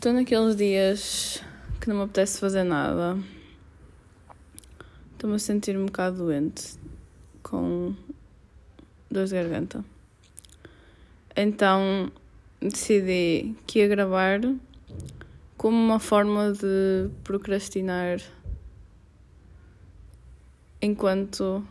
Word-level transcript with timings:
Estou 0.00 0.14
naqueles 0.14 0.56
dias 0.56 1.42
que 1.78 1.86
não 1.86 1.96
me 1.96 2.02
apetece 2.04 2.40
fazer 2.40 2.64
nada. 2.64 3.18
Estou-me 5.12 5.36
a 5.36 5.38
sentir 5.38 5.76
um 5.76 5.84
bocado 5.84 6.16
doente, 6.16 6.78
com 7.42 7.94
dor 9.10 9.26
de 9.26 9.34
garganta. 9.34 9.84
Então 11.36 12.10
decidi 12.62 13.54
que 13.66 13.80
ia 13.80 13.88
gravar 13.88 14.40
como 15.58 15.76
uma 15.76 16.00
forma 16.00 16.50
de 16.50 17.10
procrastinar 17.22 18.20
enquanto 20.80 21.62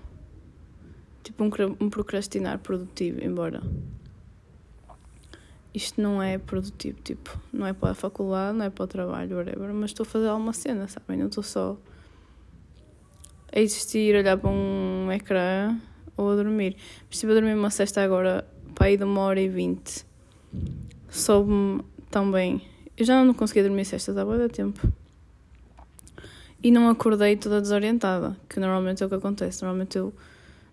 tipo 1.24 1.44
um, 1.44 1.50
um 1.80 1.90
procrastinar 1.90 2.60
produtivo, 2.60 3.24
embora 3.24 3.64
isto 5.74 6.02
não 6.02 6.22
é 6.22 6.38
produtivo, 6.38 7.00
tipo, 7.02 7.40
não 7.54 7.66
é 7.66 7.74
para 7.74 7.92
a 7.92 7.94
faculdade, 7.94 8.58
não 8.58 8.66
é 8.66 8.70
para 8.70 8.84
o 8.84 8.88
trabalho, 8.88 9.38
whatever, 9.38 9.74
mas 9.74 9.92
estou 9.92 10.04
a 10.04 10.08
fazer 10.08 10.28
alguma 10.28 10.54
cena, 10.54 10.88
sabem? 10.88 11.18
Não 11.18 11.28
estou 11.28 11.44
só 11.44 11.78
a 13.52 13.60
existir, 13.60 14.16
olhar 14.16 14.38
para 14.38 14.50
um 14.50 15.12
ecrã 15.12 15.80
ou 16.16 16.32
a 16.32 16.36
dormir. 16.36 16.76
Estive 17.10 17.32
a 17.32 17.36
dormir 17.36 17.54
uma 17.54 17.70
cesta 17.70 18.02
agora, 18.02 18.48
para 18.76 18.88
aí 18.88 18.98
de 18.98 19.04
uma 19.04 19.22
hora 19.22 19.40
e 19.40 19.48
vinte. 19.48 20.06
Soube-me 21.10 21.84
tão 22.10 22.32
bem. 22.32 22.62
Eu 22.98 23.06
já 23.06 23.24
não 23.24 23.34
conseguia 23.34 23.64
dormir 23.64 23.86
cestas 23.86 24.18
há 24.18 24.26
muito 24.26 24.52
tempo. 24.54 24.92
E 26.62 26.72
não 26.72 26.90
acordei 26.90 27.38
toda 27.38 27.62
desorientada, 27.62 28.36
que 28.50 28.60
normalmente 28.60 29.02
é 29.02 29.06
o 29.06 29.10
que 29.10 29.16
acontece. 29.16 29.62
Normalmente 29.64 29.98
eu 29.98 30.14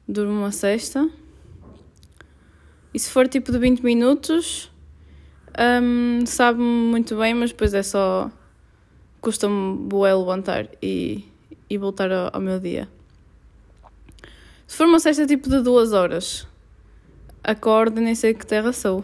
durmo 0.09 0.33
uma 0.33 0.53
cesta 0.53 1.09
e 2.93 2.99
se 2.99 3.11
for 3.11 3.29
tipo 3.29 3.53
de 3.53 3.59
20 3.59 3.83
minutos 3.83 4.71
um, 5.59 6.27
sabe-me 6.27 6.65
muito 6.65 7.17
bem, 7.17 7.33
mas 7.35 7.51
depois 7.51 7.73
é 7.73 7.83
só. 7.83 8.31
custa-me 9.21 9.77
boé 9.89 10.15
levantar 10.15 10.69
e, 10.83 11.25
e 11.69 11.79
voltar 11.79 12.13
ao, 12.13 12.31
ao, 12.33 12.41
meu 12.41 12.61
dia. 12.61 12.89
Se 14.67 14.77
for 14.77 14.87
uma 14.87 15.01
cesta 15.01 15.27
tipo 15.27 15.49
de 15.49 15.63
duas 15.63 15.93
horas, 15.93 16.47
acordo 17.43 18.01
e 18.01 18.05
nem 18.05 18.15
sei 18.15 18.35
que 18.35 18.47
terra 18.47 18.73
sou. 18.73 19.03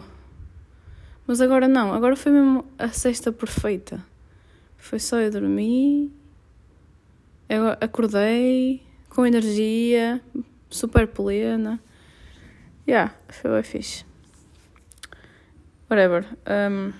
Mas 1.25 1.41
agora 1.41 1.67
não, 1.67 1.91
agora 1.91 2.15
foi 2.15 2.31
mesmo 2.31 2.65
a 2.77 2.89
cesta 2.89 3.31
perfeita. 3.31 4.05
Foi 4.77 4.99
só 4.99 5.19
eu 5.19 5.31
dormir, 5.31 6.11
eu 7.49 7.69
acordei 7.81 8.83
com 9.09 9.25
energia, 9.25 10.21
super 10.69 11.07
plena. 11.07 11.81
Yeah, 12.87 13.15
foi 13.29 13.51
bem 13.51 13.63
fixe. 13.63 14.12
Whatever. 15.93 16.25
Um, 16.47 16.91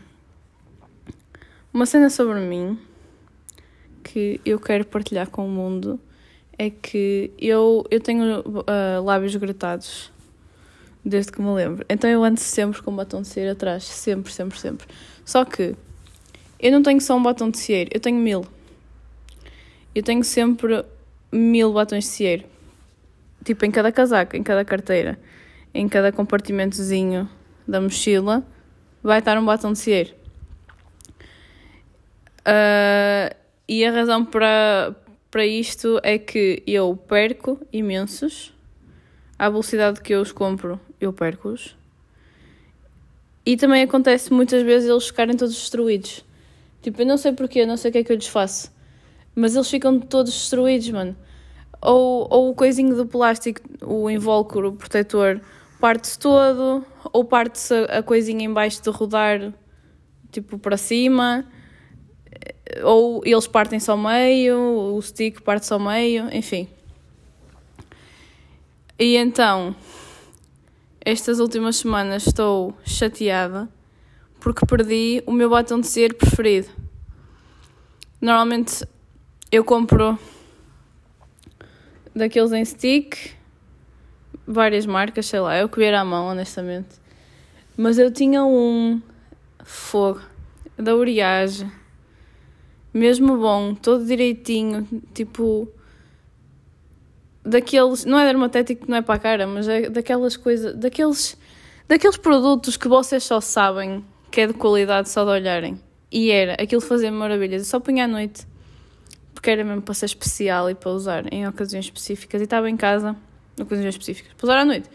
uma 1.73 1.87
cena 1.87 2.11
sobre 2.11 2.39
mim 2.41 2.77
que 4.03 4.39
eu 4.45 4.59
quero 4.59 4.85
partilhar 4.85 5.31
com 5.31 5.47
o 5.47 5.49
mundo 5.49 5.99
é 6.59 6.69
que 6.69 7.31
eu, 7.39 7.83
eu 7.89 7.99
tenho 7.99 8.41
uh, 8.41 9.03
lábios 9.03 9.35
gretados 9.35 10.11
desde 11.03 11.31
que 11.31 11.41
me 11.41 11.51
lembro. 11.55 11.83
Então 11.89 12.07
eu 12.07 12.23
ando 12.23 12.39
sempre 12.39 12.83
com 12.83 12.91
um 12.91 12.95
batom 12.95 13.23
de 13.23 13.29
cera 13.29 13.53
atrás. 13.53 13.83
Sempre, 13.83 14.31
sempre, 14.31 14.59
sempre. 14.59 14.85
Só 15.25 15.43
que 15.43 15.75
eu 16.59 16.71
não 16.71 16.83
tenho 16.83 17.01
só 17.01 17.17
um 17.17 17.23
batom 17.23 17.49
de 17.49 17.57
cieiro, 17.57 17.89
eu 17.91 17.99
tenho 17.99 18.19
mil. 18.19 18.45
Eu 19.95 20.03
tenho 20.03 20.23
sempre 20.23 20.85
mil 21.31 21.73
batons 21.73 22.03
de 22.03 22.11
cieiro. 22.11 22.43
Tipo, 23.43 23.65
em 23.65 23.71
cada 23.71 23.91
casaco, 23.91 24.37
em 24.37 24.43
cada 24.43 24.63
carteira, 24.63 25.17
em 25.73 25.89
cada 25.89 26.11
compartimentozinho 26.11 27.27
da 27.67 27.81
mochila 27.81 28.45
vai 29.03 29.19
estar 29.19 29.37
um 29.37 29.45
batom 29.45 29.73
de 29.73 29.79
cieiro. 29.79 30.13
Uh, 32.39 33.35
e 33.67 33.85
a 33.85 33.91
razão 33.91 34.25
para, 34.25 34.95
para 35.29 35.45
isto 35.45 35.99
é 36.03 36.17
que 36.17 36.63
eu 36.65 36.95
perco 36.95 37.59
imensos. 37.71 38.53
À 39.37 39.49
velocidade 39.49 39.99
que 40.01 40.13
eu 40.13 40.21
os 40.21 40.31
compro, 40.31 40.79
eu 41.01 41.11
perco-os. 41.11 41.75
E 43.45 43.57
também 43.57 43.83
acontece 43.83 44.31
muitas 44.31 44.63
vezes 44.63 44.89
eles 44.89 45.07
ficarem 45.07 45.35
todos 45.35 45.53
destruídos. 45.53 46.23
Tipo, 46.81 47.01
eu 47.01 47.05
não 47.05 47.17
sei 47.17 47.33
porquê, 47.33 47.65
não 47.65 47.75
sei 47.75 47.89
o 47.89 47.91
que 47.91 47.97
é 47.97 48.03
que 48.03 48.11
eu 48.11 48.15
lhes 48.15 48.27
faço. 48.27 48.71
Mas 49.35 49.55
eles 49.55 49.69
ficam 49.69 49.99
todos 49.99 50.31
destruídos, 50.31 50.89
mano. 50.89 51.15
Ou, 51.81 52.27
ou 52.29 52.49
o 52.51 52.55
coisinho 52.55 52.95
do 52.95 53.05
plástico, 53.05 53.59
o 53.81 54.09
invólucro, 54.09 54.69
o 54.69 54.73
protetor, 54.73 55.41
parte-se 55.83 56.17
todo, 56.17 56.85
ou 57.11 57.25
parte-se 57.25 57.73
a 57.89 58.01
coisinha 58.01 58.45
embaixo 58.45 58.81
de 58.81 58.89
rodar, 58.89 59.53
tipo 60.31 60.57
para 60.57 60.77
cima, 60.77 61.45
ou 62.85 63.21
eles 63.25 63.47
partem-se 63.47 63.91
ao 63.91 63.97
meio, 63.97 64.57
o 64.95 65.01
stick 65.01 65.41
parte-se 65.41 65.73
ao 65.73 65.81
meio, 65.81 66.33
enfim. 66.33 66.69
E 68.97 69.17
então, 69.17 69.75
estas 71.01 71.41
últimas 71.41 71.75
semanas 71.75 72.27
estou 72.27 72.73
chateada 72.85 73.67
porque 74.39 74.65
perdi 74.65 75.21
o 75.25 75.33
meu 75.33 75.49
batom 75.49 75.81
de 75.81 75.87
cera 75.87 76.13
preferido. 76.13 76.69
Normalmente 78.21 78.87
eu 79.51 79.65
compro 79.65 80.17
daqueles 82.15 82.53
em 82.53 82.63
stick 82.63 83.42
várias 84.45 84.85
marcas, 84.85 85.25
sei 85.25 85.39
lá, 85.39 85.57
eu 85.57 85.67
vier 85.67 85.93
à 85.93 86.03
mão, 86.03 86.27
honestamente. 86.27 87.01
Mas 87.75 87.97
eu 87.97 88.11
tinha 88.11 88.43
um 88.43 89.01
fogo 89.63 90.21
da 90.77 90.95
Uriage, 90.95 91.69
mesmo 92.93 93.37
bom, 93.37 93.73
todo 93.73 94.05
direitinho, 94.05 94.87
tipo 95.13 95.67
daqueles, 97.43 98.05
não 98.05 98.19
é 98.19 98.25
dermotético, 98.25 98.85
não 98.89 98.97
é 98.97 99.01
para 99.01 99.15
a 99.15 99.19
cara, 99.19 99.47
mas 99.47 99.67
é 99.67 99.89
daquelas 99.89 100.37
coisas, 100.37 100.75
daqueles 100.75 101.37
daqueles 101.87 102.17
produtos 102.17 102.77
que 102.77 102.87
vocês 102.87 103.23
só 103.23 103.41
sabem 103.41 104.05
que 104.31 104.41
é 104.41 104.47
de 104.47 104.53
qualidade 104.53 105.09
só 105.09 105.23
de 105.23 105.31
olharem. 105.31 105.79
E 106.11 106.31
era, 106.31 106.53
aquilo 106.53 106.81
fazia 106.81 107.11
maravilhas, 107.11 107.63
eu 107.63 107.65
só 107.65 107.79
punha 107.79 108.05
à 108.05 108.07
noite, 108.07 108.47
porque 109.33 109.49
era 109.49 109.63
mesmo 109.63 109.81
para 109.81 109.93
ser 109.93 110.05
especial 110.05 110.69
e 110.69 110.75
para 110.75 110.91
usar 110.91 111.31
em 111.33 111.47
ocasiões 111.47 111.85
específicas 111.85 112.39
e 112.41 112.43
estava 112.45 112.69
em 112.69 112.77
casa 112.77 113.15
ocasiões 113.59 113.93
específicas, 113.95 114.33
para 114.33 114.45
usar 114.45 114.57
à 114.59 114.65
noite. 114.65 114.89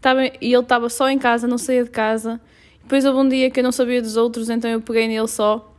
Tava, 0.00 0.24
e 0.24 0.32
ele 0.40 0.56
estava 0.58 0.88
só 0.88 1.08
em 1.10 1.18
casa, 1.18 1.46
não 1.46 1.58
saía 1.58 1.84
de 1.84 1.90
casa. 1.90 2.40
Depois 2.82 3.04
houve 3.04 3.18
um 3.18 3.28
dia 3.28 3.50
que 3.50 3.60
eu 3.60 3.64
não 3.64 3.72
sabia 3.72 4.00
dos 4.00 4.16
outros, 4.16 4.48
então 4.48 4.70
eu 4.70 4.80
peguei 4.80 5.06
nele 5.06 5.28
só 5.28 5.72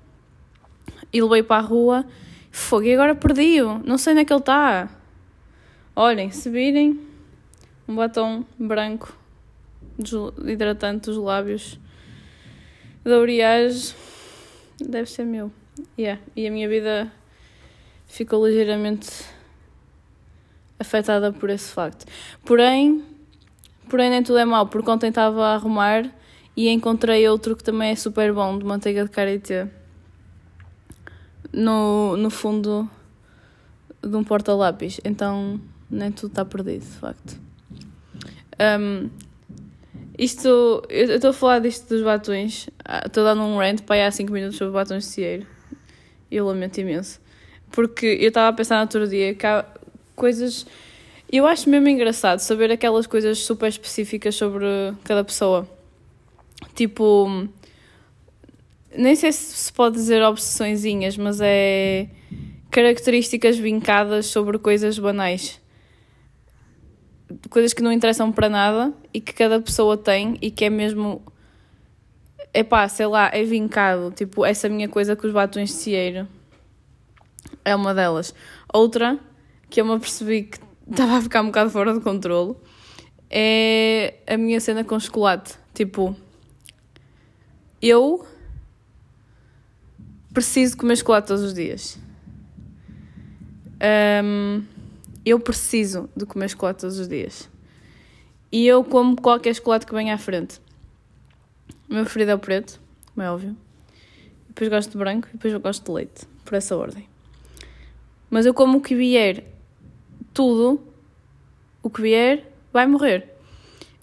e 1.12 1.22
levei 1.22 1.44
para 1.44 1.58
a 1.58 1.66
rua. 1.66 2.06
Fogo, 2.52 2.84
e 2.84 2.94
agora 2.94 3.16
perdi-o, 3.16 3.80
não 3.80 3.98
sei 3.98 4.14
onde 4.14 4.22
é 4.22 4.26
que 4.26 4.34
ele 4.34 4.40
está. 4.40 4.90
Olhem, 5.96 6.32
se 6.32 6.50
virem, 6.50 7.00
um 7.88 7.96
batom 7.96 8.46
branco 8.58 9.18
hidratante 10.46 11.06
dos 11.06 11.18
lábios 11.18 11.80
da 13.04 13.18
Uriage 13.18 13.96
deve 14.80 15.10
ser 15.10 15.26
meu. 15.26 15.52
Yeah. 15.98 16.22
E 16.36 16.48
a 16.48 16.52
minha 16.52 16.68
vida 16.68 17.12
ficou 18.08 18.46
ligeiramente 18.46 19.10
afetada 20.82 21.32
por 21.32 21.50
esse 21.50 21.72
facto. 21.72 22.06
Porém, 22.46 23.04
porém 23.90 24.10
nem 24.10 24.24
tudo 24.24 24.40
é 24.40 24.46
mau, 24.46 24.68
porque 24.68 24.90
ontem 24.90 25.10
estava 25.10 25.48
a 25.48 25.54
arrumar 25.54 26.10
e 26.56 26.70
encontrei 26.70 27.28
outro 27.28 27.56
que 27.56 27.64
também 27.64 27.92
é 27.92 27.96
super 27.96 28.34
bom, 28.34 28.58
de 28.58 28.66
manteiga 28.66 29.04
de 29.04 29.10
karité, 29.10 29.70
no, 31.54 32.18
no 32.18 32.30
fundo 32.30 32.90
de 34.02 34.16
um 34.16 34.24
porta-lápis. 34.24 35.00
Então, 35.04 35.60
nem 35.90 36.12
tudo 36.12 36.32
está 36.32 36.44
perdido, 36.44 36.82
de 36.82 36.98
facto. 36.98 37.40
Um, 38.60 39.10
isto, 40.18 40.84
eu 40.90 41.16
estou 41.16 41.32
a 41.32 41.34
falar 41.34 41.60
disto 41.60 41.90
dos 41.90 42.04
batons, 42.04 42.70
ah, 42.86 43.04
estou 43.06 43.24
dando 43.24 43.42
um 43.42 43.58
rant 43.58 43.82
para 43.82 43.96
aí 43.96 44.04
há 44.04 44.12
5 44.12 44.32
minutos 44.32 44.58
sobre 44.58 44.74
batons 44.74 45.06
de 45.06 45.10
cieiro. 45.10 45.48
Eu 46.30 46.46
lamento 46.46 46.80
imenso. 46.80 47.20
Porque 47.72 48.06
eu 48.06 48.28
estava 48.28 48.50
a 48.50 48.54
pensar 48.54 48.76
no 48.76 48.82
outro 48.82 49.08
dia 49.08 49.34
que 49.34 49.46
há, 49.46 49.66
coisas. 50.22 50.68
Eu 51.32 51.48
acho 51.48 51.68
mesmo 51.68 51.90
engraçado 51.90 52.38
saber 52.40 52.72
aquelas 52.72 53.08
coisas 53.08 53.40
super 53.40 53.68
específicas 53.68 54.36
sobre 54.36 54.66
cada 55.04 55.24
pessoa. 55.24 55.68
Tipo. 56.76 57.48
Nem 58.96 59.16
sei 59.16 59.32
se 59.32 59.72
pode 59.74 59.96
dizer 59.96 60.22
obsessõezinhas, 60.22 61.18
mas 61.18 61.40
é. 61.42 62.08
características 62.70 63.58
vincadas 63.58 64.28
sobre 64.28 64.60
coisas 64.60 65.00
banais. 65.00 65.60
Coisas 67.50 67.74
que 67.74 67.82
não 67.82 67.92
interessam 67.92 68.32
para 68.32 68.50
nada 68.50 68.94
e 69.14 69.22
que 69.22 69.34
cada 69.34 69.60
pessoa 69.60 69.98
tem 69.98 70.38
e 70.42 70.52
que 70.52 70.66
é 70.66 70.70
mesmo. 70.70 71.24
É 72.54 72.64
pá, 72.64 72.88
sei 72.90 73.08
lá, 73.08 73.32
é 73.34 73.44
vincado. 73.44 74.12
Tipo, 74.12 74.46
essa 74.46 74.68
minha 74.70 74.90
coisa 74.90 75.16
com 75.16 75.26
os 75.26 75.34
batons 75.34 75.70
de 75.70 75.76
cieiro 75.76 76.28
é 77.64 77.74
uma 77.74 77.94
delas. 77.94 78.36
Outra 78.74 79.18
que 79.72 79.80
eu 79.80 79.86
me 79.86 79.94
apercebi 79.94 80.44
que 80.44 80.60
estava 80.90 81.18
a 81.18 81.22
ficar 81.22 81.42
um 81.42 81.46
bocado 81.46 81.70
fora 81.70 81.94
de 81.94 82.02
controle 82.02 82.56
é 83.30 84.20
a 84.28 84.36
minha 84.36 84.60
cena 84.60 84.84
com 84.84 85.00
chocolate. 85.00 85.54
Tipo, 85.74 86.14
eu 87.82 88.28
preciso 90.34 90.76
comer 90.76 90.98
chocolate 90.98 91.28
todos 91.28 91.42
os 91.42 91.54
dias. 91.54 91.98
Um, 94.24 94.64
eu 95.26 95.40
preciso 95.40 96.10
de 96.16 96.26
comer 96.26 96.50
chocolate 96.50 96.82
todos 96.82 97.00
os 97.00 97.08
dias. 97.08 97.50
E 98.52 98.68
eu 98.68 98.84
como 98.84 99.16
qualquer 99.16 99.56
chocolate 99.56 99.86
que 99.86 99.94
venha 99.94 100.14
à 100.14 100.18
frente. 100.18 100.60
O 101.90 101.94
meu 101.94 102.04
preferido 102.04 102.32
é 102.32 102.36
o 102.36 102.40
preto, 102.40 102.82
como 103.14 103.26
é 103.26 103.32
óbvio. 103.32 103.56
Depois 104.50 104.70
gosto 104.70 104.92
de 104.92 104.98
branco 104.98 105.30
e 105.30 105.32
depois 105.32 105.54
eu 105.54 105.62
gosto 105.62 105.86
de 105.86 105.92
leite, 105.92 106.28
por 106.44 106.56
essa 106.56 106.76
ordem. 106.76 107.08
Mas 108.30 108.46
eu 108.46 108.54
como 108.54 108.80
o 108.80 108.82
que 108.82 108.94
vier, 108.94 109.46
tudo, 110.34 110.82
o 111.84 111.90
que 111.90 112.02
vier, 112.02 112.52
vai 112.72 112.88
morrer. 112.88 113.36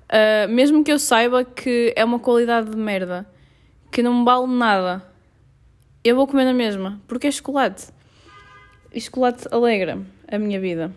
Uh, 0.08 0.48
mesmo 0.48 0.82
que 0.82 0.90
eu 0.90 0.98
saiba 0.98 1.44
que 1.44 1.92
é 1.96 2.04
uma 2.04 2.18
qualidade 2.18 2.70
de 2.70 2.76
merda, 2.76 3.26
que 3.90 4.02
não 4.02 4.18
me 4.18 4.24
vale 4.24 4.46
nada, 4.46 5.04
eu 6.02 6.16
vou 6.16 6.26
comer 6.26 6.44
na 6.44 6.54
mesma, 6.54 7.00
porque 7.06 7.26
é 7.26 7.30
chocolate. 7.30 7.88
E 8.92 9.00
chocolate 9.00 9.46
alegra 9.50 9.98
a 10.30 10.38
minha 10.38 10.60
vida. 10.60 10.92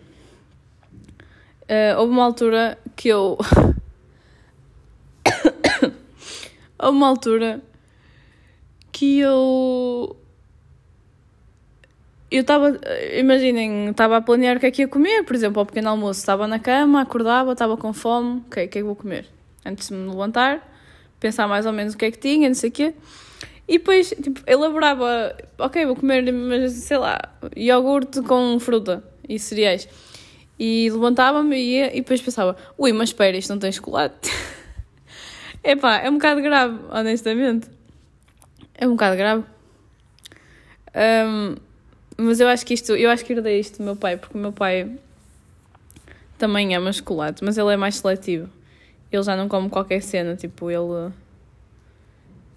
Uh, 1.62 1.98
houve 1.98 2.12
uma 2.12 2.24
altura 2.24 2.78
que 2.96 3.08
eu. 3.08 3.38
houve 6.78 6.96
uma 6.96 7.08
altura 7.08 7.60
que 8.90 9.20
eu 9.20 10.16
eu 12.32 12.40
estava, 12.40 12.80
imaginem, 13.18 13.90
estava 13.90 14.16
a 14.16 14.20
planear 14.22 14.56
o 14.56 14.60
que 14.60 14.66
é 14.66 14.70
que 14.70 14.82
ia 14.82 14.88
comer, 14.88 15.22
por 15.22 15.36
exemplo, 15.36 15.60
ao 15.60 15.66
pequeno 15.66 15.90
almoço, 15.90 16.20
estava 16.20 16.46
na 16.46 16.58
cama, 16.58 17.02
acordava, 17.02 17.52
estava 17.52 17.76
com 17.76 17.92
fome, 17.92 18.42
ok, 18.46 18.64
o 18.64 18.68
que 18.68 18.78
é 18.78 18.80
que 18.80 18.82
vou 18.82 18.96
comer? 18.96 19.26
Antes 19.64 19.88
de 19.88 19.94
me 19.94 20.08
levantar, 20.08 20.66
pensar 21.20 21.46
mais 21.46 21.66
ou 21.66 21.72
menos 21.72 21.92
o 21.92 21.98
que 21.98 22.06
é 22.06 22.10
que 22.10 22.18
tinha, 22.18 22.48
não 22.48 22.54
sei 22.54 22.70
o 22.70 22.72
quê. 22.72 22.94
E 23.68 23.78
depois, 23.78 24.10
tipo, 24.10 24.40
elaborava, 24.46 25.36
ok, 25.58 25.84
vou 25.84 25.94
comer, 25.94 26.32
mas 26.32 26.72
sei 26.72 26.96
lá, 26.96 27.20
iogurte 27.54 28.22
com 28.22 28.58
fruta 28.58 29.04
e 29.28 29.38
cereais. 29.38 29.86
E 30.58 30.88
levantava-me 30.90 31.56
e 31.56 31.76
ia, 31.76 31.96
e 31.96 32.00
depois 32.00 32.22
pensava, 32.22 32.56
ui, 32.78 32.92
mas 32.92 33.10
espera, 33.10 33.36
isto 33.36 33.50
não 33.50 33.58
tem 33.58 33.70
chocolate. 33.70 34.30
Epá, 35.62 35.98
é 35.98 36.08
um 36.08 36.14
bocado 36.14 36.40
grave, 36.40 36.78
honestamente. 36.90 37.68
É 38.74 38.86
um 38.86 38.92
bocado 38.92 39.16
grave. 39.16 39.44
Um, 40.94 41.56
mas 42.16 42.40
eu 42.40 42.48
acho 42.48 42.64
que 42.64 42.74
isto, 42.74 42.92
eu 42.92 43.10
acho 43.10 43.24
que 43.24 43.32
herdei 43.32 43.58
isto 43.58 43.78
do 43.78 43.84
meu 43.84 43.96
pai, 43.96 44.16
porque 44.16 44.36
o 44.36 44.40
meu 44.40 44.52
pai 44.52 44.90
também 46.38 46.74
ama 46.74 46.92
chocolate, 46.92 47.42
mas 47.44 47.56
ele 47.56 47.72
é 47.72 47.76
mais 47.76 47.96
seletivo. 47.96 48.48
Ele 49.10 49.22
já 49.22 49.36
não 49.36 49.48
come 49.48 49.68
qualquer 49.68 50.02
cena, 50.02 50.34
tipo, 50.36 50.70
ele. 50.70 51.12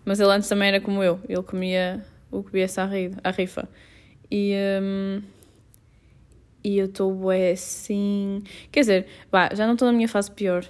Mas 0.03 0.19
ele 0.19 0.31
antes 0.31 0.47
também 0.47 0.69
era 0.69 0.81
como 0.81 1.03
eu, 1.03 1.19
ele 1.27 1.43
comia 1.43 2.03
o 2.31 2.43
que 2.43 2.51
viesse 2.51 2.79
à, 2.79 2.85
rifa. 3.31 3.67
E. 4.31 4.53
Um... 4.81 5.21
E 6.63 6.79
eu 6.79 6.87
estou 6.87 7.13
bué 7.13 7.51
assim. 7.51 8.43
Quer 8.71 8.79
dizer, 8.79 9.07
vá, 9.31 9.51
já 9.53 9.67
não 9.67 9.73
estou 9.73 9.87
na 9.87 9.93
minha 9.93 10.07
fase 10.07 10.31
pior. 10.31 10.65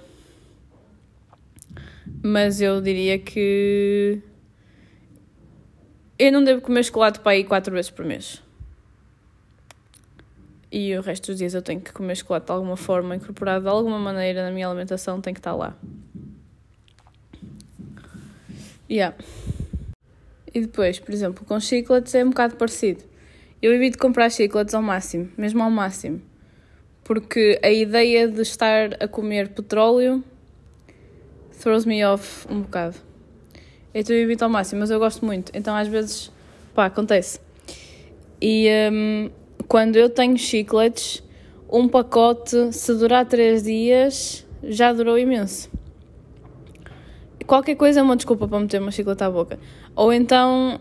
Mas 2.22 2.60
eu 2.60 2.82
diria 2.82 3.18
que. 3.18 4.20
Eu 6.18 6.32
não 6.32 6.44
devo 6.44 6.60
comer 6.60 6.84
chocolate 6.84 7.20
para 7.20 7.32
aí 7.32 7.44
quatro 7.44 7.72
vezes 7.72 7.90
por 7.90 8.04
mês 8.04 8.42
e 10.76 10.94
o 10.94 11.00
resto 11.00 11.28
dos 11.28 11.38
dias 11.38 11.54
eu 11.54 11.62
tenho 11.62 11.80
que 11.80 11.90
comer 11.90 12.14
chocolate 12.14 12.44
de 12.44 12.52
alguma 12.52 12.76
forma, 12.76 13.16
incorporado 13.16 13.62
de 13.62 13.70
alguma 13.70 13.98
maneira 13.98 14.44
na 14.44 14.50
minha 14.50 14.68
alimentação, 14.68 15.22
tem 15.22 15.32
que 15.32 15.40
estar 15.40 15.54
lá. 15.54 15.74
Yeah. 18.90 19.16
E 20.52 20.60
depois, 20.60 20.98
por 20.98 21.14
exemplo, 21.14 21.46
com 21.46 21.58
chicletes 21.58 22.14
é 22.14 22.22
um 22.22 22.28
bocado 22.28 22.56
parecido. 22.56 23.02
Eu 23.62 23.72
evito 23.72 23.96
comprar 23.96 24.30
chicletes 24.30 24.74
ao 24.74 24.82
máximo, 24.82 25.30
mesmo 25.38 25.62
ao 25.62 25.70
máximo. 25.70 26.20
Porque 27.02 27.58
a 27.62 27.70
ideia 27.70 28.28
de 28.28 28.42
estar 28.42 29.02
a 29.02 29.08
comer 29.08 29.48
petróleo 29.48 30.22
throws 31.58 31.86
me 31.86 32.04
off 32.04 32.46
um 32.52 32.60
bocado. 32.60 32.96
Então 33.94 34.14
eu 34.14 34.20
evito 34.24 34.44
ao 34.44 34.50
máximo, 34.50 34.80
mas 34.80 34.90
eu 34.90 34.98
gosto 34.98 35.24
muito. 35.24 35.50
Então 35.54 35.74
às 35.74 35.88
vezes, 35.88 36.30
pá, 36.74 36.84
acontece. 36.84 37.40
E 38.42 38.68
um, 38.92 39.30
quando 39.68 39.96
eu 39.96 40.08
tenho 40.08 40.36
chicletes, 40.36 41.22
um 41.70 41.88
pacote, 41.88 42.72
se 42.72 42.94
durar 42.94 43.26
3 43.26 43.62
dias, 43.62 44.46
já 44.62 44.92
durou 44.92 45.18
imenso. 45.18 45.70
Qualquer 47.46 47.76
coisa 47.76 48.00
é 48.00 48.02
uma 48.02 48.16
desculpa 48.16 48.48
para 48.48 48.58
meter 48.58 48.80
uma 48.80 48.90
chiclete 48.90 49.22
à 49.22 49.30
boca. 49.30 49.58
Ou 49.94 50.12
então, 50.12 50.80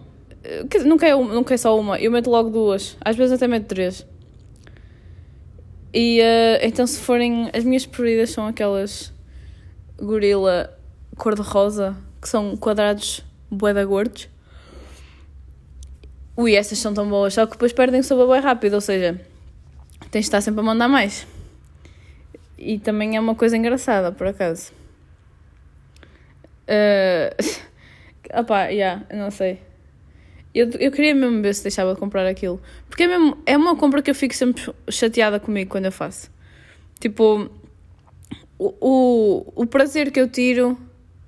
nunca 0.85 1.07
é, 1.07 1.15
nunca 1.15 1.53
é 1.53 1.57
só 1.57 1.79
uma, 1.79 1.99
eu 1.99 2.11
meto 2.11 2.29
logo 2.29 2.49
duas, 2.49 2.97
às 3.01 3.15
vezes 3.15 3.33
até 3.33 3.47
meto 3.47 3.67
três. 3.67 4.05
E 5.93 6.19
uh, 6.19 6.59
então, 6.61 6.85
se 6.85 6.99
forem. 6.99 7.49
As 7.53 7.63
minhas 7.63 7.85
preferidas 7.85 8.31
são 8.31 8.45
aquelas 8.45 9.13
gorila 9.97 10.77
cor-de-rosa, 11.15 11.95
que 12.21 12.27
são 12.27 12.57
quadrados 12.57 13.23
boeda 13.49 13.85
gordos 13.85 14.27
ui, 16.37 16.55
essas 16.55 16.77
são 16.77 16.93
tão 16.93 17.07
boas, 17.09 17.33
só 17.33 17.45
que 17.45 17.53
depois 17.53 17.73
perdem 17.73 17.99
o 17.99 18.03
sabor 18.03 18.31
bem 18.31 18.41
rápido, 18.41 18.73
ou 18.73 18.81
seja, 18.81 19.19
tens 20.11 20.21
de 20.21 20.27
estar 20.27 20.41
sempre 20.41 20.61
a 20.61 20.63
mandar 20.63 20.87
mais. 20.87 21.27
E 22.57 22.79
também 22.79 23.15
é 23.15 23.19
uma 23.19 23.35
coisa 23.35 23.57
engraçada, 23.57 24.11
por 24.11 24.27
acaso. 24.27 24.71
Uh... 26.67 27.65
Opá, 28.39 28.67
yeah, 28.67 29.05
não 29.13 29.29
sei. 29.29 29.59
Eu, 30.53 30.69
eu 30.79 30.91
queria 30.91 31.13
mesmo 31.13 31.41
ver 31.41 31.53
se 31.53 31.63
deixava 31.63 31.93
de 31.93 31.99
comprar 31.99 32.25
aquilo. 32.25 32.61
Porque 32.87 33.03
é, 33.03 33.07
mesmo, 33.07 33.37
é 33.45 33.57
uma 33.57 33.75
compra 33.75 34.01
que 34.01 34.09
eu 34.09 34.15
fico 34.15 34.33
sempre 34.33 34.73
chateada 34.89 35.39
comigo 35.39 35.69
quando 35.69 35.85
eu 35.85 35.91
faço. 35.91 36.31
Tipo, 36.99 37.49
o, 38.57 38.73
o, 38.79 39.53
o 39.63 39.65
prazer 39.67 40.11
que 40.11 40.19
eu 40.19 40.29
tiro 40.29 40.77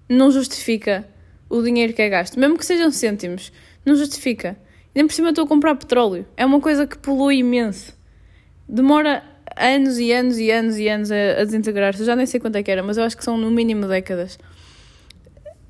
não 0.07 0.31
justifica 0.31 1.05
o 1.49 1.61
dinheiro 1.61 1.93
que 1.93 2.01
é 2.01 2.09
gasto. 2.09 2.39
Mesmo 2.39 2.57
que 2.57 2.65
sejam 2.65 2.89
cêntimos, 2.89 3.51
não 3.85 3.95
justifica. 3.95 4.57
Nem 4.97 5.05
por 5.05 5.13
cima 5.13 5.29
estou 5.29 5.45
a 5.45 5.47
comprar 5.47 5.75
petróleo. 5.75 6.25
É 6.35 6.43
uma 6.43 6.59
coisa 6.59 6.87
que 6.87 6.97
polui 6.97 7.37
imenso. 7.37 7.95
Demora 8.67 9.23
anos 9.55 9.99
e 9.99 10.11
anos 10.11 10.39
e 10.39 10.49
anos 10.49 10.79
e 10.79 10.89
anos 10.89 11.11
a, 11.11 11.39
a 11.39 11.43
desintegrar-se. 11.43 12.03
Já 12.03 12.15
nem 12.15 12.25
sei 12.25 12.39
quanto 12.39 12.55
é 12.55 12.63
que 12.63 12.71
era, 12.71 12.81
mas 12.81 12.97
eu 12.97 13.03
acho 13.03 13.15
que 13.15 13.23
são 13.23 13.37
no 13.37 13.51
mínimo 13.51 13.87
décadas. 13.87 14.39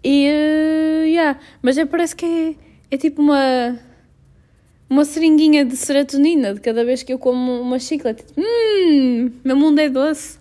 E, 0.02 0.30
uh, 0.30 1.06
yeah. 1.08 1.38
Mas 1.62 1.78
é, 1.78 1.86
parece 1.86 2.16
que 2.16 2.26
é, 2.26 2.56
é 2.96 2.98
tipo 2.98 3.22
uma 3.22 3.78
uma 4.90 5.04
seringuinha 5.04 5.66
de 5.66 5.76
serotonina 5.76 6.54
de 6.54 6.62
cada 6.62 6.86
vez 6.86 7.04
que 7.04 7.12
eu 7.12 7.20
como 7.20 7.60
uma 7.60 7.80
chiclete. 7.80 8.24
Hum, 8.38 9.30
meu 9.44 9.58
mundo 9.58 9.78
é 9.80 9.90
doce. 9.90 10.40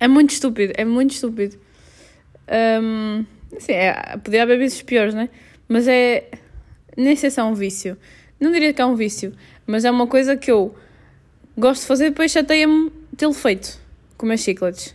É 0.00 0.08
muito 0.08 0.30
estúpido, 0.30 0.72
é 0.76 0.84
muito 0.84 1.12
estúpido. 1.12 1.56
Um, 2.82 3.24
assim, 3.56 3.70
é, 3.70 4.16
podia 4.16 4.42
haver 4.42 4.58
vezes 4.58 4.82
piores, 4.82 5.14
né? 5.14 5.28
Mas 5.68 5.86
é 5.86 6.28
nem 6.96 7.16
sei 7.16 7.30
se 7.30 7.40
é 7.40 7.44
um 7.44 7.54
vício. 7.54 7.96
Não 8.38 8.50
diria 8.50 8.72
que 8.72 8.82
é 8.82 8.86
um 8.86 8.94
vício, 8.94 9.32
mas 9.66 9.84
é 9.84 9.90
uma 9.90 10.06
coisa 10.06 10.36
que 10.36 10.50
eu 10.50 10.74
gosto 11.56 11.82
de 11.82 11.86
fazer 11.86 12.06
e 12.06 12.10
depois 12.10 12.30
chateia-me 12.32 12.90
tê-lo 13.16 13.32
feito. 13.32 13.80
Comer 14.16 14.38
chicletes. 14.38 14.94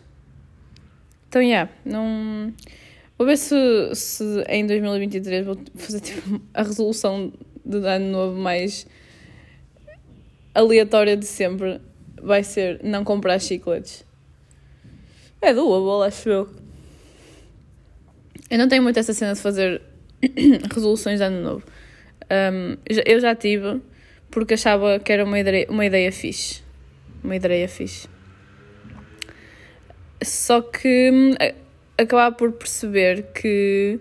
Então, 1.29 1.41
yeah, 1.41 1.71
não. 1.85 2.53
Vou 3.17 3.25
ver 3.25 3.37
se, 3.37 3.55
se 3.93 4.23
em 4.47 4.65
2023 4.65 5.45
vou 5.45 5.57
fazer 5.75 5.99
tipo, 5.99 6.41
a 6.53 6.63
resolução 6.63 7.33
de 7.65 7.77
ano 7.77 8.11
novo 8.11 8.39
mais 8.39 8.85
aleatória 10.53 11.17
de 11.17 11.25
sempre. 11.25 11.81
Vai 12.21 12.43
ser 12.43 12.79
não 12.83 13.03
comprar 13.03 13.39
chicletes. 13.39 14.05
É 15.41 15.53
doable, 15.53 16.07
acho 16.07 16.29
eu. 16.29 16.49
Eu 18.49 18.57
não 18.57 18.67
tenho 18.67 18.81
muito 18.81 18.97
essa 18.97 19.13
cena 19.13 19.33
de 19.33 19.41
fazer 19.41 19.81
resoluções 20.73 21.19
de 21.19 21.25
ano 21.25 21.41
novo. 21.41 21.63
Um, 22.25 22.77
eu 23.05 23.19
já 23.19 23.35
tive, 23.35 23.81
porque 24.29 24.55
achava 24.55 24.99
que 24.99 25.11
era 25.11 25.23
uma 25.23 25.39
ideia, 25.39 25.67
uma 25.69 25.85
ideia 25.85 26.11
fixe. 26.11 26.63
Uma 27.23 27.35
ideia 27.35 27.67
fixe. 27.67 28.07
Só 30.21 30.61
que 30.61 31.11
hum, 31.11 31.35
acabava 31.97 32.35
por 32.35 32.51
perceber 32.53 33.27
que 33.33 33.99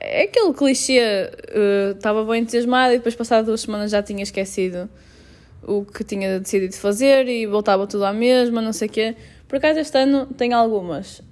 é 0.00 0.22
aquele 0.24 0.52
clichê, 0.52 1.00
uh, 1.00 1.96
estava 1.96 2.24
bem 2.24 2.42
entusiasmado 2.42 2.94
e 2.94 2.98
depois 2.98 3.14
passado 3.14 3.46
duas 3.46 3.62
semanas 3.62 3.90
já 3.90 4.02
tinha 4.02 4.22
esquecido 4.22 4.88
o 5.62 5.84
que 5.84 6.04
tinha 6.04 6.38
decidido 6.40 6.74
fazer 6.76 7.28
e 7.28 7.46
voltava 7.46 7.86
tudo 7.86 8.04
à 8.04 8.12
mesma, 8.12 8.62
não 8.62 8.72
sei 8.72 8.88
o 8.88 8.90
quê. 8.90 9.16
Por 9.46 9.56
acaso 9.56 9.78
este 9.80 9.98
ano 9.98 10.26
tem 10.26 10.52
algumas. 10.52 11.22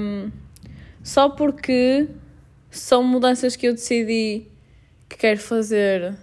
Um, 0.00 0.30
só 1.02 1.28
porque 1.28 2.08
são 2.70 3.02
mudanças 3.02 3.56
que 3.56 3.66
eu 3.66 3.72
decidi 3.72 4.46
que 5.08 5.16
quero 5.16 5.40
fazer. 5.40 6.14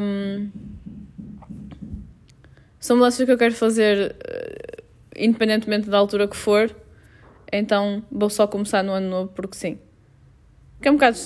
Um, 0.00 0.50
são 2.80 2.96
mudanças 2.96 3.24
que 3.24 3.30
eu 3.30 3.36
quero 3.36 3.54
fazer 3.54 4.12
uh, 4.16 4.82
independentemente 5.16 5.88
da 5.88 5.98
altura 5.98 6.26
que 6.26 6.36
for. 6.36 6.74
Então 7.52 8.02
vou 8.10 8.30
só 8.30 8.46
começar 8.46 8.82
no 8.82 8.92
ano 8.92 9.08
novo 9.08 9.32
porque 9.34 9.56
sim. 9.56 9.78
Que 10.80 10.88
é 10.88 10.90
um 10.90 10.94
bocado 10.94 11.18